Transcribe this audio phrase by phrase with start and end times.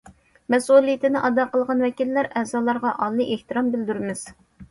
[0.51, 4.27] مەسئۇلىيىتىنى ئادا قىلغان ۋەكىللەر، ئەزالارغا ئالىي ئېھتىرام بىلدۈرىمىز!